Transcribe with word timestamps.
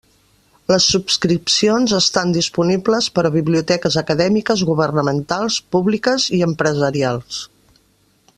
Les 0.71 0.85
subscripcions 0.93 1.93
estan 1.97 2.33
disponibles 2.37 3.09
per 3.19 3.25
a 3.29 3.33
biblioteques 3.37 3.99
acadèmiques, 4.05 4.65
governamentals, 4.73 5.59
públiques 5.77 6.27
i 6.39 6.45
empresarials. 6.51 7.45